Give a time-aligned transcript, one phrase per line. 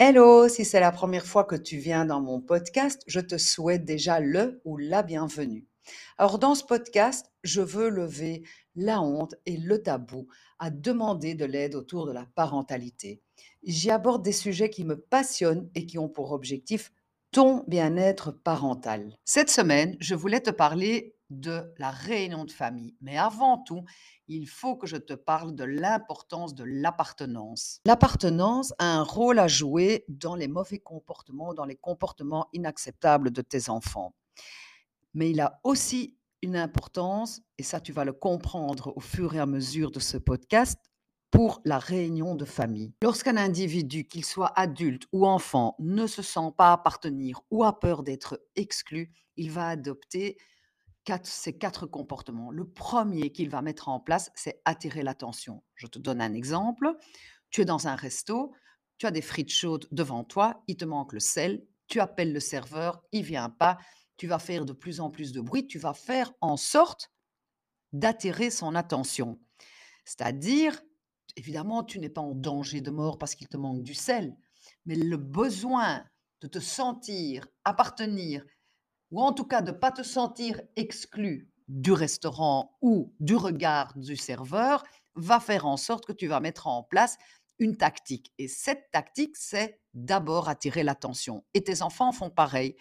[0.00, 3.84] Hello, si c'est la première fois que tu viens dans mon podcast, je te souhaite
[3.84, 5.66] déjà le ou la bienvenue.
[6.18, 8.44] Alors dans ce podcast, je veux lever
[8.76, 10.28] la honte et le tabou
[10.60, 13.20] à demander de l'aide autour de la parentalité.
[13.64, 16.92] J'y aborde des sujets qui me passionnent et qui ont pour objectif
[17.32, 19.18] ton bien-être parental.
[19.24, 22.94] Cette semaine, je voulais te parler de la réunion de famille.
[23.00, 23.84] Mais avant tout,
[24.28, 27.80] il faut que je te parle de l'importance de l'appartenance.
[27.84, 33.42] L'appartenance a un rôle à jouer dans les mauvais comportements, dans les comportements inacceptables de
[33.42, 34.14] tes enfants.
[35.14, 39.40] Mais il a aussi une importance, et ça tu vas le comprendre au fur et
[39.40, 40.78] à mesure de ce podcast,
[41.30, 42.94] pour la réunion de famille.
[43.02, 48.02] Lorsqu'un individu, qu'il soit adulte ou enfant, ne se sent pas appartenir ou a peur
[48.02, 50.38] d'être exclu, il va adopter
[51.22, 52.50] ces quatre comportements.
[52.50, 55.62] Le premier qu'il va mettre en place, c'est attirer l'attention.
[55.74, 56.96] Je te donne un exemple.
[57.50, 58.52] Tu es dans un resto,
[58.98, 62.40] tu as des frites chaudes devant toi, il te manque le sel, tu appelles le
[62.40, 63.78] serveur, il vient pas,
[64.16, 67.10] tu vas faire de plus en plus de bruit, tu vas faire en sorte
[67.92, 69.40] d'attirer son attention.
[70.04, 70.80] C'est-à-dire,
[71.36, 74.36] évidemment, tu n'es pas en danger de mort parce qu'il te manque du sel,
[74.84, 76.04] mais le besoin
[76.40, 78.44] de te sentir appartenir,
[79.10, 83.96] ou en tout cas de ne pas te sentir exclu du restaurant ou du regard
[83.96, 87.18] du serveur, va faire en sorte que tu vas mettre en place
[87.58, 88.32] une tactique.
[88.38, 91.44] Et cette tactique, c'est d'abord attirer l'attention.
[91.54, 92.76] Et tes enfants font pareil.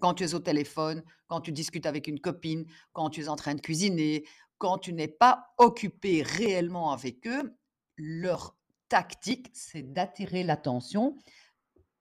[0.00, 3.36] Quand tu es au téléphone, quand tu discutes avec une copine, quand tu es en
[3.36, 4.24] train de cuisiner,
[4.58, 7.56] quand tu n'es pas occupé réellement avec eux,
[7.96, 8.56] leur
[8.88, 11.16] tactique, c'est d'attirer l'attention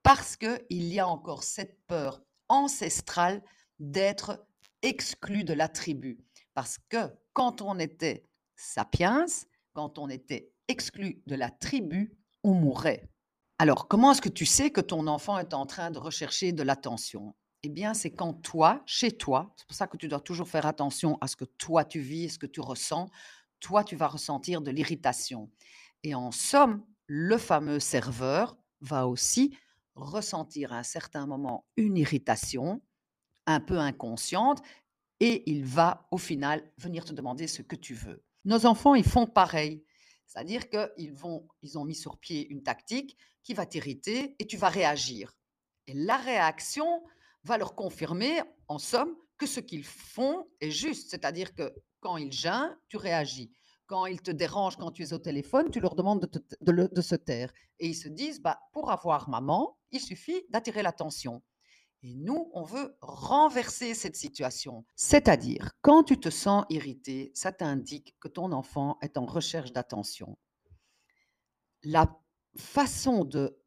[0.04, 3.44] parce qu'il y a encore cette peur ancestrale
[3.82, 4.46] d'être
[4.84, 6.20] exclu de la tribu.
[6.54, 6.98] Parce que
[7.34, 8.24] quand on était
[8.56, 9.26] sapiens,
[9.74, 13.10] quand on était exclu de la tribu, on mourait.
[13.58, 16.64] Alors, comment est-ce que tu sais que ton enfant est en train de rechercher de
[16.64, 17.36] l'attention?
[17.64, 20.66] Eh bien, c'est quand toi, chez toi, c'est pour ça que tu dois toujours faire
[20.66, 23.10] attention à ce que toi tu vis, ce que tu ressens,
[23.60, 25.52] toi tu vas ressentir de l'irritation.
[26.04, 29.56] Et en somme, le fameux serveur va aussi
[29.96, 32.82] ressentir à un certain moment une irritation,
[33.54, 34.62] un peu inconsciente
[35.20, 38.24] et il va au final venir te demander ce que tu veux.
[38.44, 39.84] Nos enfants, ils font pareil.
[40.26, 41.14] C'est-à-dire qu'ils
[41.62, 45.38] ils ont mis sur pied une tactique qui va t'irriter et tu vas réagir.
[45.88, 47.04] Et la réaction
[47.44, 51.12] va leur confirmer, en somme, que ce qu'ils font est juste.
[51.12, 53.52] C'est-à-dire que quand ils gênent, tu réagis.
[53.88, 56.30] Quand ils te dérangent quand tu es au téléphone, tu leur demandes
[56.62, 57.52] de, de se taire.
[57.80, 61.42] Et ils se disent, bah, pour avoir maman, il suffit d'attirer l'attention.
[62.04, 64.86] Et nous, on veut renverser cette situation.
[64.96, 70.38] C'est-à-dire, quand tu te sens irrité, ça t'indique que ton enfant est en recherche d'attention.
[71.84, 72.20] La
[72.56, 73.58] façon de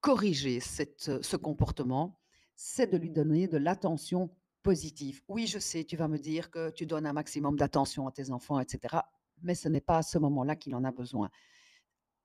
[0.00, 2.18] corriger cette, ce comportement,
[2.56, 4.30] c'est de lui donner de l'attention
[4.62, 5.22] positive.
[5.28, 8.30] Oui, je sais, tu vas me dire que tu donnes un maximum d'attention à tes
[8.30, 8.96] enfants, etc.
[9.42, 11.30] Mais ce n'est pas à ce moment-là qu'il en a besoin.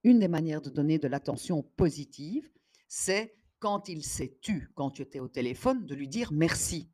[0.03, 2.50] Une des manières de donner de l'attention positive,
[2.88, 6.90] c'est quand il s'est tu, quand tu étais au téléphone, de lui dire merci.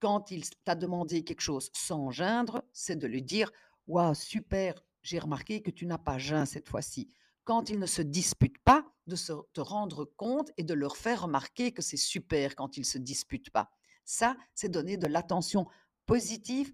[0.00, 3.50] Quand il t'a demandé quelque chose sans geindre, c'est de lui dire
[3.86, 7.08] Waouh, super, j'ai remarqué que tu n'as pas geint cette fois-ci.
[7.44, 11.22] Quand il ne se dispute pas, de se, te rendre compte et de leur faire
[11.22, 13.70] remarquer que c'est super quand ils ne se disputent pas.
[14.04, 15.66] Ça, c'est donner de l'attention
[16.04, 16.72] positive.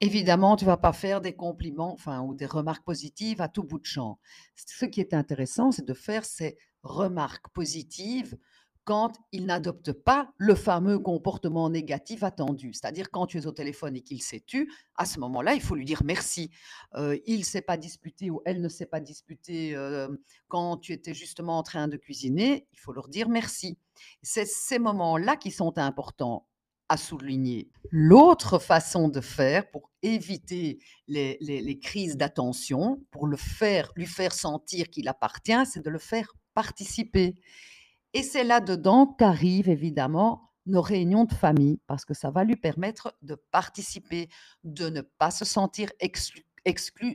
[0.00, 3.78] Évidemment, tu vas pas faire des compliments enfin, ou des remarques positives à tout bout
[3.78, 4.18] de champ.
[4.56, 8.36] Ce qui est intéressant, c'est de faire ces remarques positives
[8.84, 12.72] quand il n'adopte pas le fameux comportement négatif attendu.
[12.74, 15.74] C'est-à-dire quand tu es au téléphone et qu'il s'est tu, à ce moment-là, il faut
[15.74, 16.50] lui dire merci.
[16.94, 20.08] Euh, il ne s'est pas disputé ou elle ne s'est pas disputée euh,
[20.48, 23.78] quand tu étais justement en train de cuisiner, il faut leur dire merci.
[24.22, 26.46] C'est ces moments-là qui sont importants
[26.90, 27.70] à souligner.
[27.90, 30.78] L'autre façon de faire pour éviter
[31.08, 35.98] les, les crises d'attention, pour le faire, lui faire sentir qu'il appartient, c'est de le
[35.98, 37.34] faire participer.
[38.14, 43.14] Et c'est là-dedans qu'arrivent évidemment nos réunions de famille, parce que ça va lui permettre
[43.22, 44.28] de participer,
[44.62, 46.44] de ne pas se sentir exclu,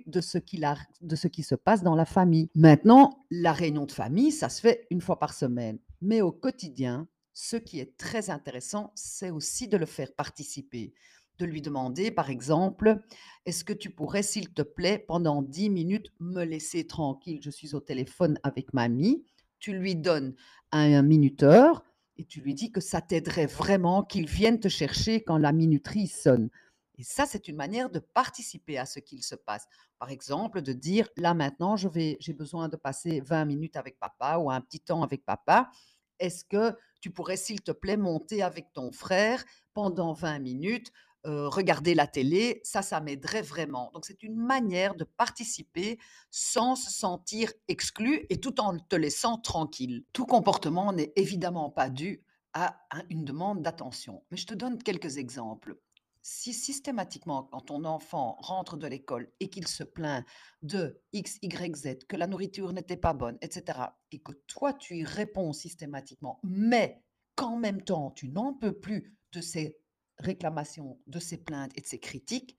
[0.05, 0.61] de, ce qui
[1.01, 2.49] de ce qui se passe dans la famille.
[2.53, 5.79] Maintenant, la réunion de famille, ça se fait une fois par semaine.
[6.01, 10.93] Mais au quotidien, ce qui est très intéressant, c'est aussi de le faire participer
[11.39, 13.01] de lui demander, par exemple,
[13.45, 17.39] est-ce que tu pourrais, s'il te plaît, pendant 10 minutes, me laisser tranquille?
[17.41, 19.23] Je suis au téléphone avec mamie
[19.59, 20.35] tu lui donnes
[20.71, 21.83] un minuteur
[22.17, 26.07] et tu lui dis que ça t'aiderait vraiment qu'il vienne te chercher quand la minuterie
[26.07, 26.49] sonne.
[26.97, 29.65] Et ça, c'est une manière de participer à ce qu'il se passe.
[29.99, 34.51] Par exemple, de dire, là maintenant, j'ai besoin de passer 20 minutes avec papa ou
[34.51, 35.71] un petit temps avec papa.
[36.19, 40.91] est-ce que tu pourrais, s'il te plaît, monter avec ton frère pendant 20 minutes,
[41.25, 43.91] euh, regarder la télé, ça, ça m'aiderait vraiment.
[43.93, 45.99] Donc, c'est une manière de participer
[46.31, 50.05] sans se sentir exclu et tout en te laissant tranquille.
[50.13, 52.23] Tout comportement n'est évidemment pas dû
[52.53, 52.79] à
[53.09, 54.23] une demande d'attention.
[54.31, 55.77] Mais je te donne quelques exemples
[56.21, 60.25] si systématiquement, quand ton enfant rentre de l'école et qu'il se plaint
[60.61, 63.79] de X, Y, Z, que la nourriture n'était pas bonne, etc.,
[64.11, 67.01] et que toi, tu y réponds systématiquement, mais
[67.35, 69.77] qu'en même temps, tu n'en peux plus de ces
[70.19, 72.57] réclamations, de ces plaintes et de ces critiques,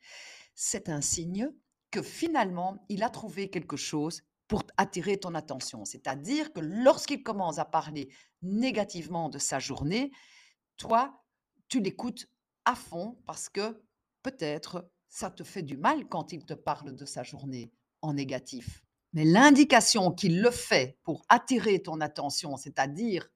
[0.54, 1.50] c'est un signe
[1.90, 5.84] que finalement, il a trouvé quelque chose pour attirer ton attention.
[5.84, 8.08] C'est-à-dire que lorsqu'il commence à parler
[8.42, 10.10] négativement de sa journée,
[10.76, 11.22] toi,
[11.68, 12.26] tu l'écoutes
[12.64, 13.82] à fond parce que
[14.22, 17.72] peut-être ça te fait du mal quand il te parle de sa journée
[18.02, 18.82] en négatif.
[19.12, 23.28] Mais l'indication qu'il le fait pour attirer ton attention, c'est-à-dire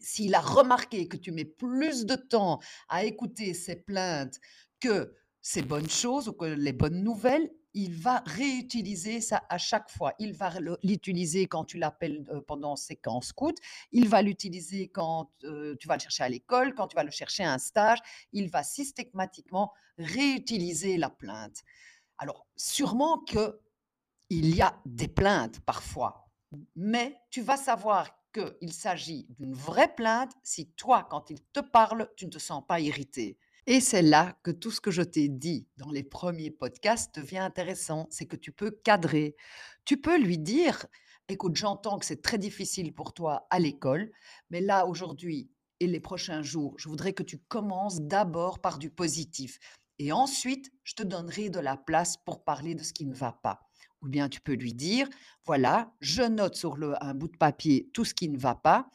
[0.00, 4.40] s'il a remarqué que tu mets plus de temps à écouter ses plaintes
[4.80, 9.90] que ses bonnes choses ou que les bonnes nouvelles, il va réutiliser ça à chaque
[9.90, 10.14] fois.
[10.18, 10.52] Il va
[10.82, 13.56] l'utiliser quand tu l'appelles pendant séquence scout.
[13.92, 17.44] Il va l'utiliser quand tu vas le chercher à l'école, quand tu vas le chercher
[17.44, 17.98] à un stage.
[18.32, 21.62] Il va systématiquement réutiliser la plainte.
[22.18, 23.60] Alors, sûrement que
[24.30, 26.28] il y a des plaintes parfois,
[26.76, 32.08] mais tu vas savoir qu'il s'agit d'une vraie plainte si toi, quand il te parle,
[32.16, 33.38] tu ne te sens pas irrité.
[33.66, 37.38] Et c'est là que tout ce que je t'ai dit dans les premiers podcasts devient
[37.38, 38.06] intéressant.
[38.10, 39.36] C'est que tu peux cadrer.
[39.84, 40.86] Tu peux lui dire,
[41.28, 44.10] écoute, j'entends que c'est très difficile pour toi à l'école,
[44.50, 45.50] mais là, aujourd'hui
[45.80, 49.58] et les prochains jours, je voudrais que tu commences d'abord par du positif.
[49.98, 53.32] Et ensuite, je te donnerai de la place pour parler de ce qui ne va
[53.32, 53.69] pas.
[54.02, 55.08] Ou bien tu peux lui dire,
[55.44, 58.88] voilà, je note sur un bout de papier tout ce qui ne va pas.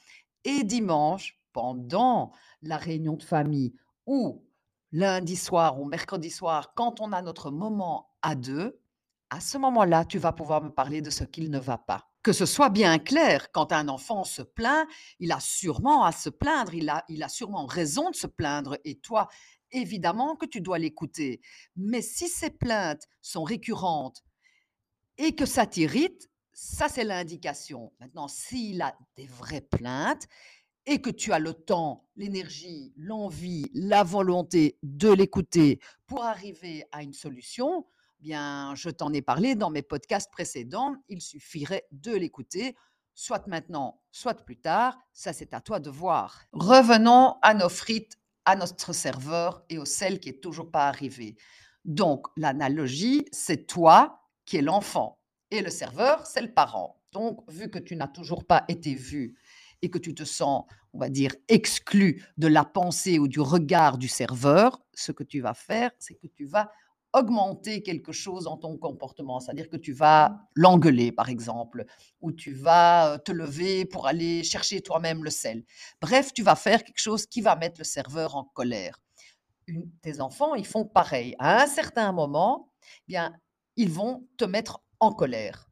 [0.43, 2.31] Et dimanche, pendant
[2.61, 3.73] la réunion de famille
[4.05, 4.43] ou
[4.91, 8.79] lundi soir ou mercredi soir, quand on a notre moment à deux,
[9.29, 12.09] à ce moment-là, tu vas pouvoir me parler de ce qu'il ne va pas.
[12.23, 14.87] Que ce soit bien clair, quand un enfant se plaint,
[15.19, 18.77] il a sûrement à se plaindre, il a, il a sûrement raison de se plaindre,
[18.83, 19.27] et toi,
[19.71, 21.41] évidemment que tu dois l'écouter.
[21.75, 24.23] Mais si ces plaintes sont récurrentes
[25.17, 27.91] et que ça t'irrite, ça c'est l'indication.
[27.99, 30.27] Maintenant, s'il a des vraies plaintes,
[30.85, 37.01] et que tu as le temps, l'énergie, l'envie, la volonté de l'écouter pour arriver à
[37.01, 37.87] une solution,
[38.19, 42.75] bien, je t'en ai parlé dans mes podcasts précédents, il suffirait de l'écouter,
[43.15, 46.43] soit maintenant, soit plus tard, ça c'est à toi de voir.
[46.51, 51.35] Revenons à nos frites, à notre serveur et au sel qui est toujours pas arrivé.
[51.83, 55.19] Donc, l'analogie, c'est toi qui es l'enfant
[55.51, 57.01] et le serveur, c'est le parent.
[57.13, 59.37] Donc, vu que tu n'as toujours pas été vu
[59.81, 63.97] et que tu te sens, on va dire, exclu de la pensée ou du regard
[63.97, 66.71] du serveur, ce que tu vas faire, c'est que tu vas
[67.13, 71.85] augmenter quelque chose dans ton comportement, c'est-à-dire que tu vas l'engueuler, par exemple,
[72.19, 75.63] ou tu vas te lever pour aller chercher toi-même le sel.
[76.01, 78.99] Bref, tu vas faire quelque chose qui va mettre le serveur en colère.
[80.01, 81.35] tes enfants, ils font pareil.
[81.39, 83.33] À un certain moment, eh bien,
[83.75, 85.69] ils vont te mettre en colère.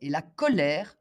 [0.00, 0.96] Et la colère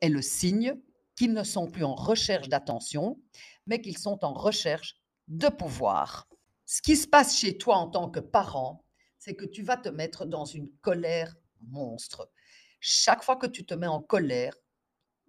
[0.00, 0.74] est le signe
[1.16, 3.20] qu'ils ne sont plus en recherche d'attention,
[3.66, 4.96] mais qu'ils sont en recherche
[5.28, 6.28] de pouvoir.
[6.66, 8.84] Ce qui se passe chez toi en tant que parent,
[9.18, 12.30] c'est que tu vas te mettre dans une colère monstre.
[12.80, 14.54] Chaque fois que tu te mets en colère,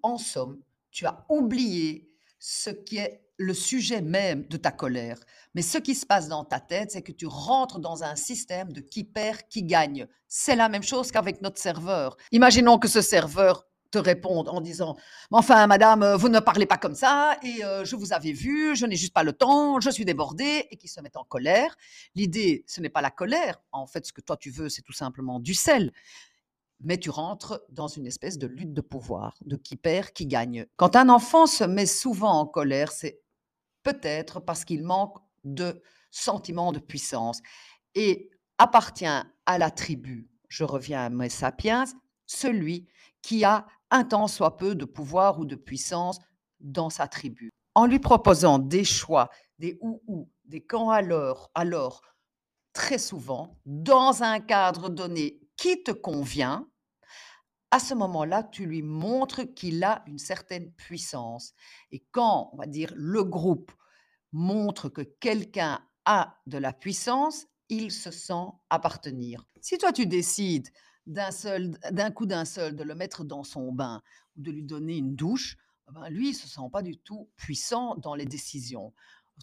[0.02, 2.10] en somme, tu as oublié
[2.40, 5.20] ce qui est le sujet même de ta colère.
[5.54, 8.72] Mais ce qui se passe dans ta tête, c'est que tu rentres dans un système
[8.72, 10.08] de qui perd, qui gagne.
[10.28, 12.18] C'est la même chose qu'avec notre serveur.
[12.32, 14.96] Imaginons que ce serveur te répondent en disant
[15.32, 18.76] Enfin, madame, euh, vous ne parlez pas comme ça, et euh, je vous avais vu,
[18.76, 21.76] je n'ai juste pas le temps, je suis débordée, et qui se mettent en colère.
[22.16, 23.62] L'idée, ce n'est pas la colère.
[23.72, 25.92] En fait, ce que toi tu veux, c'est tout simplement du sel.
[26.82, 30.66] Mais tu rentres dans une espèce de lutte de pouvoir, de qui perd, qui gagne.
[30.76, 33.22] Quand un enfant se met souvent en colère, c'est
[33.86, 37.40] peut-être parce qu'il manque de sentiment de puissance
[37.94, 40.28] et appartient à la tribu.
[40.50, 41.86] Je reviens à mes sapiens,
[42.26, 42.88] celui
[43.22, 46.20] qui a un tant soit peu de pouvoir ou de puissance
[46.60, 47.52] dans sa tribu.
[47.76, 52.02] En lui proposant des choix, des ou-ou, des quand alors, alors,
[52.74, 56.68] très souvent, dans un cadre donné qui te convient,
[57.76, 61.54] à ce moment-là, tu lui montres qu'il a une certaine puissance.
[61.92, 63.70] Et quand, on va dire, le groupe
[64.32, 69.46] montre que quelqu'un a de la puissance, il se sent appartenir.
[69.60, 70.70] Si toi, tu décides
[71.06, 74.02] d'un seul, d'un coup d'un seul, de le mettre dans son bain
[74.38, 77.30] ou de lui donner une douche, ah ben, lui, il se sent pas du tout
[77.36, 78.94] puissant dans les décisions.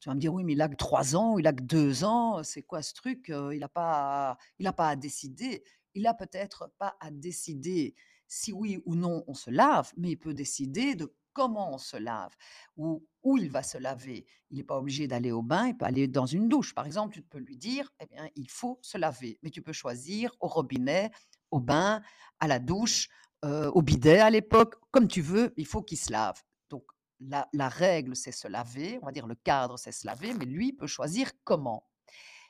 [0.00, 2.04] Tu vas me dire, oui, mais il a que 3 ans, il a que 2
[2.04, 4.38] ans, c'est quoi ce truc Il n'a pas,
[4.74, 5.62] pas à décider.
[5.92, 7.94] Il a peut-être pas à décider
[8.32, 11.98] si oui ou non on se lave, mais il peut décider de comment on se
[11.98, 12.34] lave
[12.76, 14.26] ou où il va se laver.
[14.50, 16.74] Il n'est pas obligé d'aller au bain, il peut aller dans une douche.
[16.74, 19.74] Par exemple, tu peux lui dire, eh bien, il faut se laver, mais tu peux
[19.74, 21.10] choisir au robinet,
[21.50, 22.02] au bain,
[22.40, 23.08] à la douche,
[23.42, 26.42] au bidet à l'époque, comme tu veux, il faut qu'il se lave.
[26.70, 26.84] Donc
[27.20, 30.46] la, la règle, c'est se laver, on va dire le cadre, c'est se laver, mais
[30.46, 31.86] lui peut choisir comment.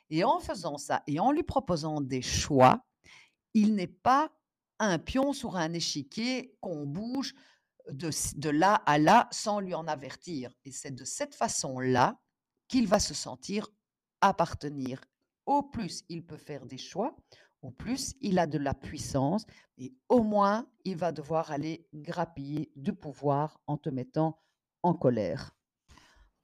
[0.09, 2.85] Et en faisant ça et en lui proposant des choix,
[3.53, 4.31] il n'est pas
[4.79, 7.33] un pion sur un échiquier qu'on bouge
[7.91, 10.53] de, de là à là sans lui en avertir.
[10.65, 12.19] Et c'est de cette façon-là
[12.67, 13.67] qu'il va se sentir
[14.21, 15.01] appartenir.
[15.45, 17.15] Au plus il peut faire des choix,
[17.61, 19.45] au plus il a de la puissance
[19.77, 24.39] et au moins il va devoir aller grappiller du pouvoir en te mettant
[24.83, 25.55] en colère.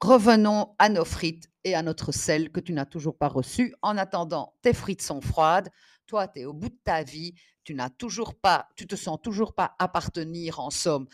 [0.00, 3.74] Revenons à nos frites et à notre sel que tu n'as toujours pas reçu.
[3.82, 5.68] En attendant, tes frites sont froides,
[6.06, 9.18] toi tu es au bout de ta vie, tu n'as toujours pas, tu te sens
[9.22, 11.06] toujours pas appartenir en somme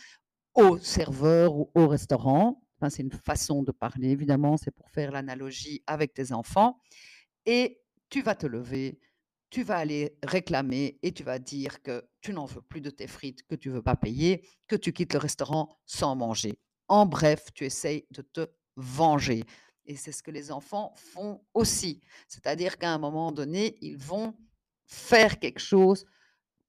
[0.55, 2.63] au serveur ou au restaurant.
[2.79, 6.79] Enfin, c'est une façon de parler, évidemment, c'est pour faire l'analogie avec tes enfants.
[7.45, 8.99] Et tu vas te lever,
[9.49, 13.07] tu vas aller réclamer et tu vas dire que tu n'en veux plus de tes
[13.07, 16.57] frites, que tu veux pas payer, que tu quittes le restaurant sans manger.
[16.87, 19.43] En bref, tu essayes de te venger.
[19.85, 22.01] Et c'est ce que les enfants font aussi.
[22.27, 24.33] C'est-à-dire qu'à un moment donné, ils vont
[24.85, 26.05] faire quelque chose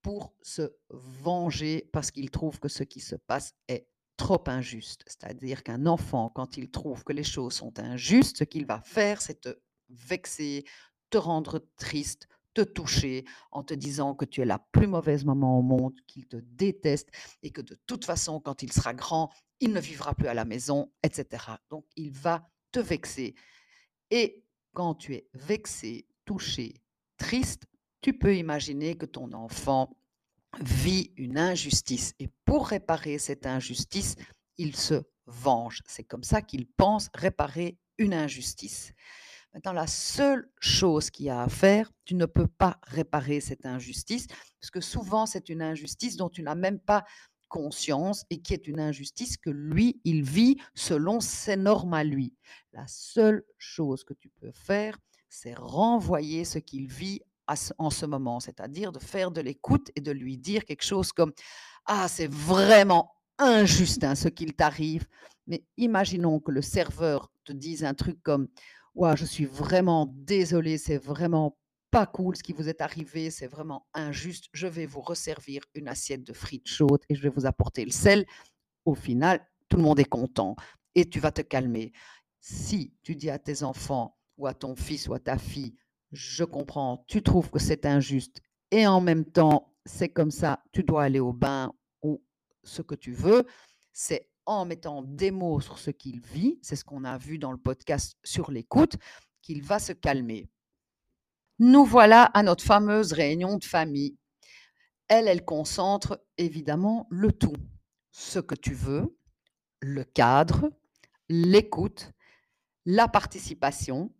[0.03, 5.03] pour se venger parce qu'ils trouvent que ce qui se passe est trop injuste.
[5.07, 9.21] C'est-à-dire qu'un enfant, quand il trouve que les choses sont injustes, ce qu'il va faire,
[9.21, 10.65] c'est te vexer,
[11.11, 15.59] te rendre triste, te toucher en te disant que tu es la plus mauvaise maman
[15.59, 17.09] au monde, qu'il te déteste
[17.43, 20.45] et que de toute façon, quand il sera grand, il ne vivra plus à la
[20.45, 21.45] maison, etc.
[21.71, 23.35] Donc, il va te vexer.
[24.11, 26.83] Et quand tu es vexé, touché,
[27.17, 27.67] triste,
[28.01, 29.97] tu peux imaginer que ton enfant
[30.61, 32.15] vit une injustice.
[32.19, 34.17] Et pour réparer cette injustice,
[34.57, 35.83] il se venge.
[35.87, 38.93] C'est comme ça qu'il pense réparer une injustice.
[39.55, 43.67] Maintenant, la seule chose qu'il y a à faire, tu ne peux pas réparer cette
[43.67, 44.27] injustice,
[44.61, 47.05] parce que souvent, c'est une injustice dont tu n'as même pas
[47.49, 52.35] conscience et qui est une injustice que lui, il vit selon ses normes à lui.
[52.73, 57.21] La seule chose que tu peux faire, c'est renvoyer ce qu'il vit
[57.79, 61.33] en ce moment, c'est-à-dire de faire de l'écoute et de lui dire quelque chose comme
[61.87, 65.07] Ah, c'est vraiment injuste hein, ce qu'il t'arrive,
[65.47, 68.49] mais imaginons que le serveur te dise un truc comme
[69.15, 71.57] je suis vraiment désolé, c'est vraiment
[71.91, 74.47] pas cool ce qui vous est arrivé, c'est vraiment injuste.
[74.53, 77.91] Je vais vous resservir une assiette de frites chaudes et je vais vous apporter le
[77.91, 78.27] sel.
[78.85, 80.57] Au final, tout le monde est content
[80.95, 81.93] et tu vas te calmer.
[82.41, 85.75] Si tu dis à tes enfants ou à ton fils ou à ta fille,
[86.13, 88.41] je comprends, tu trouves que c'est injuste
[88.71, 92.23] et en même temps, c'est comme ça, tu dois aller au bain ou
[92.63, 93.47] ce que tu veux,
[93.93, 97.53] c'est en mettant des mots sur ce qu'il vit, c'est ce qu'on a vu dans
[97.53, 98.97] le podcast sur l'écoute,
[99.43, 100.49] qu'il va se calmer.
[101.59, 104.17] Nous voilà à notre fameuse réunion de famille.
[105.09, 107.57] Elle, elle concentre évidemment le tout.
[108.13, 109.17] Ce que tu veux,
[109.81, 110.71] le cadre,
[111.29, 112.13] l'écoute,
[112.85, 114.13] la participation,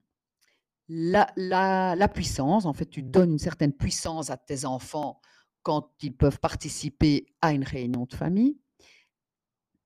[0.89, 2.65] la, puissance.
[2.67, 5.21] En fait, tu donnes une certaine puissance à tes enfants
[5.63, 8.59] quand ils peuvent participer à une réunion de famille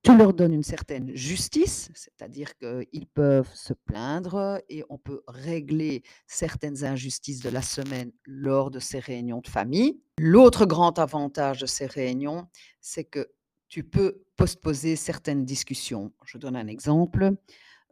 [0.03, 6.03] tu leur donnes une certaine justice, c'est-à-dire qu'ils peuvent se plaindre et on peut régler
[6.27, 10.01] certaines injustices de la semaine lors de ces réunions de famille.
[10.19, 12.47] L'autre grand avantage de ces réunions,
[12.81, 13.29] c'est que
[13.69, 16.11] tu peux postposer certaines discussions.
[16.25, 17.31] Je donne un exemple.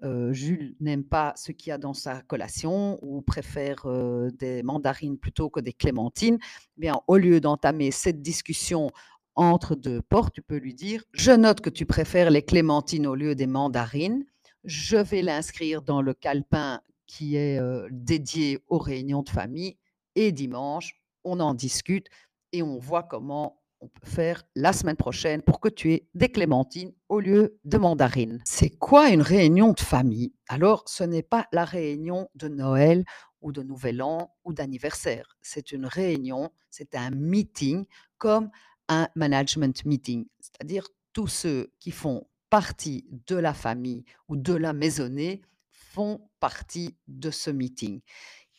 [0.04, 4.64] Euh, Jules n'aime pas ce qu'il y a dans sa collation ou préfère euh, des
[4.64, 6.40] mandarines plutôt que des clémentines.
[6.78, 8.90] Eh bien, au lieu d'entamer cette discussion
[9.36, 13.16] entre deux portes, tu peux lui dire, je note que tu préfères les clémentines au
[13.16, 14.26] lieu des mandarines.
[14.64, 19.78] Je vais l'inscrire dans le calepin qui est euh, dédié aux réunions de famille.
[20.16, 22.08] Et dimanche, on en discute
[22.52, 26.30] et on voit comment on peut faire la semaine prochaine pour que tu aies des
[26.30, 28.40] clémentines au lieu de mandarines.
[28.46, 30.34] C'est quoi une réunion de famille?
[30.48, 33.04] Alors, ce n'est pas la réunion de Noël
[33.42, 35.36] ou de Nouvel An ou d'anniversaire.
[35.42, 37.86] C'est une réunion, c'est un meeting
[38.20, 38.52] comme
[38.92, 44.74] un management meeting, c'est-à-dire tous ceux qui font partie de la famille ou de la
[44.74, 48.02] maisonnée font partie de ce meeting.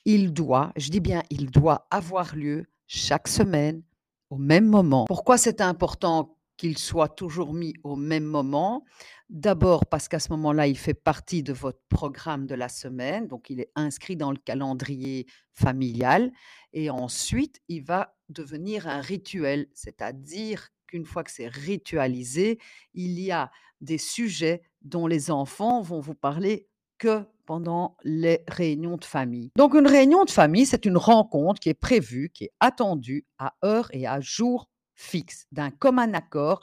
[0.07, 3.83] Il doit, je dis bien il doit avoir lieu chaque semaine
[4.31, 5.05] au même moment.
[5.05, 8.85] Pourquoi c'est important qu'il soit toujours mis au même moment.
[9.29, 13.51] D'abord parce qu'à ce moment-là, il fait partie de votre programme de la semaine, donc
[13.51, 16.33] il est inscrit dans le calendrier familial
[16.73, 22.59] et ensuite il va devenir un rituel, c'est-à-dire qu'une fois que c'est ritualisé,
[22.95, 26.69] il y a des sujets dont les enfants vont vous parler
[26.99, 29.51] que pendant les réunions de famille.
[29.57, 33.55] Donc une réunion de famille, c'est une rencontre qui est prévue, qui est attendue à
[33.65, 34.69] heure et à jour
[35.03, 36.61] fixe, d'un commun accord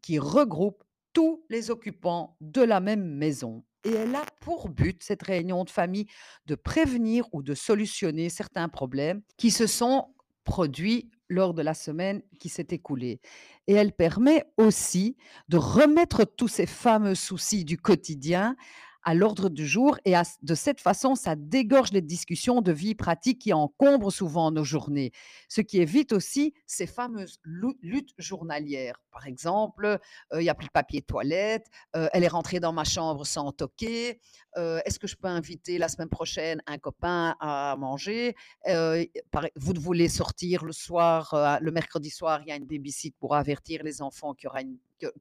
[0.00, 3.64] qui regroupe tous les occupants de la même maison.
[3.84, 6.06] Et elle a pour but, cette réunion de famille,
[6.46, 12.22] de prévenir ou de solutionner certains problèmes qui se sont produits lors de la semaine
[12.38, 13.20] qui s'est écoulée.
[13.66, 15.16] Et elle permet aussi
[15.48, 18.56] de remettre tous ces fameux soucis du quotidien
[19.04, 23.40] à l'ordre du jour et de cette façon, ça dégorge les discussions de vie pratique
[23.40, 25.12] qui encombrent souvent nos journées,
[25.48, 29.02] ce qui évite aussi ces fameuses luttes journalières.
[29.10, 29.86] Par exemple,
[30.32, 31.66] euh, il n'y a plus de papier toilette,
[31.96, 34.20] euh, elle est rentrée dans ma chambre sans toquer,
[34.56, 38.34] euh, est-ce que je peux inviter la semaine prochaine un copain à manger,
[38.66, 43.82] vous voulez sortir le soir, le mercredi soir, il y a une babysit pour avertir
[43.82, 44.50] les enfants qu'il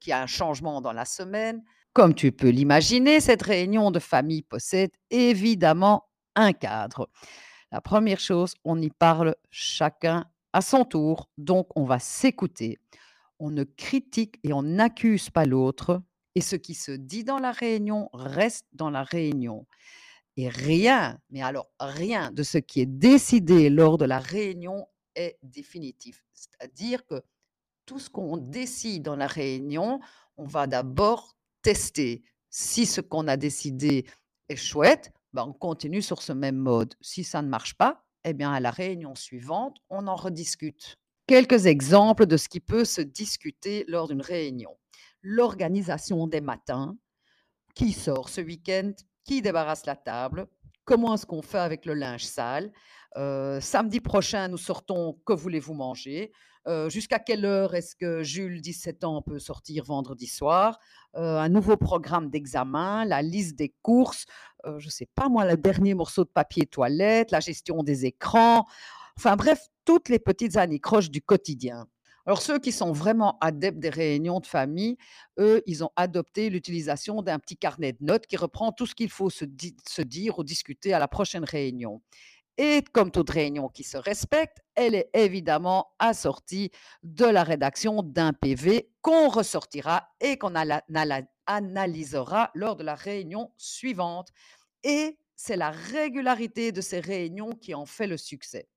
[0.07, 1.63] y a un changement dans la semaine.
[1.93, 6.05] Comme tu peux l'imaginer, cette réunion de famille possède évidemment
[6.36, 7.10] un cadre.
[7.69, 12.79] La première chose, on y parle chacun à son tour, donc on va s'écouter.
[13.39, 16.01] On ne critique et on n'accuse pas l'autre,
[16.36, 19.65] et ce qui se dit dans la réunion reste dans la réunion.
[20.38, 25.38] Et rien, mais alors rien de ce qui est décidé lors de la réunion est
[25.43, 26.24] définitif.
[26.33, 27.21] C'est-à-dire que
[27.86, 30.00] tout ce qu'on décide dans la réunion,
[30.38, 32.24] on va d'abord tester.
[32.50, 34.06] Si ce qu'on a décidé
[34.50, 36.96] est chouette, ben on continue sur ce même mode.
[37.01, 40.98] Si ça ne marche pas, eh bien à la réunion suivante, on en rediscute.
[41.27, 44.77] Quelques exemples de ce qui peut se discuter lors d'une réunion.
[45.22, 46.98] L'organisation des matins,
[47.74, 48.91] qui sort ce week-end,
[49.24, 50.48] qui débarrasse la table,
[50.84, 52.72] comment est-ce qu'on fait avec le linge sale,
[53.18, 56.31] Euh, samedi prochain, nous sortons, que voulez-vous manger,
[56.87, 60.79] Jusqu'à quelle heure est-ce que Jules, 17 ans, peut sortir vendredi soir,
[61.13, 64.25] un nouveau programme d'examen, la liste des courses,
[64.65, 68.67] je ne sais pas moi, le dernier morceau de papier toilette, la gestion des écrans,
[69.17, 71.87] enfin bref, toutes les petites anicroches du quotidien.
[72.27, 74.97] Alors ceux qui sont vraiment adeptes des réunions de famille,
[75.39, 79.09] eux, ils ont adopté l'utilisation d'un petit carnet de notes qui reprend tout ce qu'il
[79.09, 79.43] faut se
[80.03, 82.03] dire ou discuter à la prochaine réunion.
[82.57, 86.72] Et comme toute réunion qui se respecte, elle est évidemment assortie
[87.03, 90.53] de la rédaction d'un PV qu'on ressortira et qu'on
[91.48, 94.29] analysera lors de la réunion suivante.
[94.83, 98.68] Et c'est la régularité de ces réunions qui en fait le succès.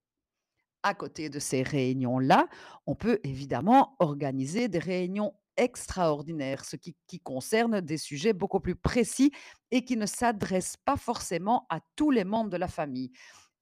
[0.83, 2.47] À côté de ces réunions-là,
[2.87, 9.31] on peut évidemment organiser des réunions extraordinaires, ce qui concerne des sujets beaucoup plus précis
[9.71, 13.13] et qui ne s'adressent pas forcément à tous les membres de la famille.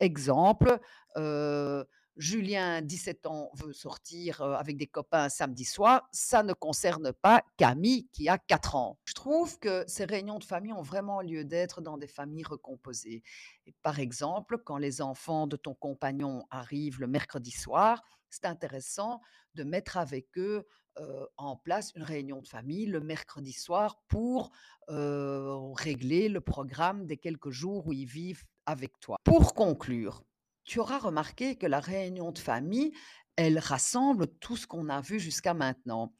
[0.03, 0.81] Exemple,
[1.17, 1.85] euh,
[2.17, 6.09] Julien, 17 ans, veut sortir euh, avec des copains samedi soir.
[6.11, 8.99] Ça ne concerne pas Camille qui a 4 ans.
[9.05, 13.23] Je trouve que ces réunions de famille ont vraiment lieu d'être dans des familles recomposées.
[13.65, 19.21] Et par exemple, quand les enfants de ton compagnon arrivent le mercredi soir, c'est intéressant
[19.55, 20.67] de mettre avec eux
[20.99, 24.51] euh, en place une réunion de famille le mercredi soir pour
[24.89, 29.17] régler le programme des quelques jours où ils vivent avec toi.
[29.25, 30.25] Pour conclure,
[30.65, 32.93] tu auras remarqué que la réunion de famille,
[33.37, 36.15] elle rassemble tout ce qu'on a vu jusqu'à maintenant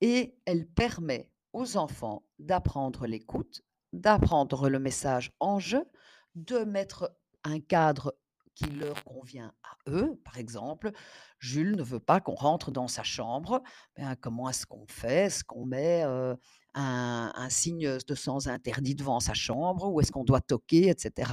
[0.00, 5.84] et elle permet aux enfants d'apprendre l'écoute, d'apprendre le message en jeu,
[6.34, 8.16] de mettre un cadre
[8.60, 10.20] qui leur convient à eux.
[10.22, 10.90] Par exemple,
[11.38, 13.62] Jules ne veut pas qu'on rentre dans sa chambre.
[13.96, 15.26] Ben, comment est-ce qu'on fait?
[15.26, 16.34] Est-ce qu'on met euh,
[16.74, 21.32] un, un signe de sens interdit devant sa chambre ou est-ce qu'on doit toquer, etc.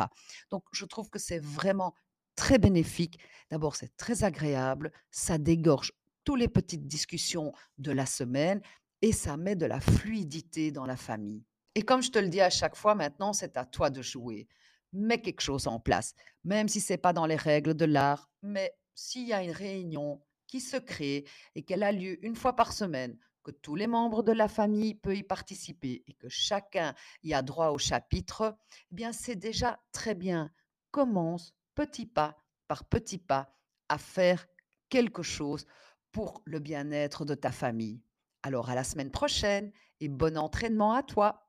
[0.51, 1.93] Donc, je trouve que c'est vraiment
[2.35, 3.19] très bénéfique.
[3.51, 4.93] D'abord, c'est très agréable.
[5.11, 5.91] Ça dégorge
[6.23, 8.61] toutes les petites discussions de la semaine
[9.01, 11.43] et ça met de la fluidité dans la famille.
[11.75, 14.47] Et comme je te le dis à chaque fois, maintenant, c'est à toi de jouer.
[14.93, 18.73] Mets quelque chose en place, même si c'est pas dans les règles de l'art, mais
[18.95, 22.71] s'il y a une réunion qui se crée et qu'elle a lieu une fois par
[22.71, 27.33] semaine, que tous les membres de la famille peuvent y participer et que chacun y
[27.33, 28.57] a droit au chapitre,
[28.91, 30.51] eh bien c'est déjà très bien.
[30.91, 32.35] Commence petit pas
[32.67, 33.49] par petit pas
[33.87, 34.47] à faire
[34.89, 35.65] quelque chose
[36.11, 38.01] pour le bien-être de ta famille.
[38.43, 41.43] Alors à la semaine prochaine et bon entraînement à toi.